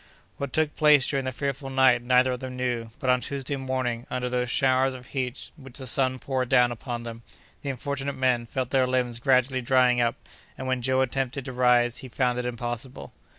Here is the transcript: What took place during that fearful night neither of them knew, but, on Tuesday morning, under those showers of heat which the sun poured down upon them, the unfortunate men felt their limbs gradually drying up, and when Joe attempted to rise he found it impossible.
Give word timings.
What 0.37 0.51
took 0.51 0.75
place 0.75 1.07
during 1.07 1.25
that 1.25 1.35
fearful 1.35 1.69
night 1.69 2.01
neither 2.01 2.31
of 2.31 2.39
them 2.39 2.55
knew, 2.57 2.89
but, 2.97 3.11
on 3.11 3.21
Tuesday 3.21 3.55
morning, 3.55 4.07
under 4.09 4.29
those 4.29 4.49
showers 4.49 4.95
of 4.95 5.05
heat 5.05 5.51
which 5.57 5.77
the 5.77 5.85
sun 5.85 6.17
poured 6.17 6.49
down 6.49 6.71
upon 6.71 7.03
them, 7.03 7.21
the 7.61 7.69
unfortunate 7.69 8.15
men 8.15 8.47
felt 8.47 8.71
their 8.71 8.87
limbs 8.87 9.19
gradually 9.19 9.61
drying 9.61 10.01
up, 10.01 10.15
and 10.57 10.65
when 10.65 10.81
Joe 10.81 11.01
attempted 11.01 11.45
to 11.45 11.53
rise 11.53 11.99
he 11.99 12.09
found 12.09 12.39
it 12.39 12.45
impossible. 12.45 13.13